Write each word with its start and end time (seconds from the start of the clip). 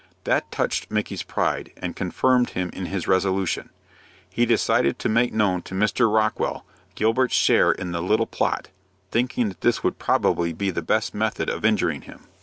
That 0.23 0.51
touched 0.51 0.89
Micky's 0.89 1.21
pride, 1.21 1.73
and 1.77 1.95
confirmed 1.95 2.49
him 2.49 2.71
in 2.73 2.87
his 2.87 3.07
resolution. 3.07 3.69
He 4.31 4.47
decided 4.47 4.97
to 4.97 5.09
make 5.09 5.31
known 5.31 5.61
to 5.61 5.75
Mr. 5.75 6.11
Rockwell 6.11 6.65
Gilbert's 6.95 7.35
share 7.35 7.71
in 7.71 7.91
the 7.91 8.01
little 8.01 8.25
plot, 8.25 8.69
thinking 9.11 9.49
that 9.49 9.61
this 9.61 9.83
would 9.83 9.99
probably 9.99 10.53
be 10.53 10.71
the 10.71 10.81
best 10.81 11.13
method 11.13 11.51
of 11.51 11.63
injuring 11.63 12.01
him. 12.01 12.21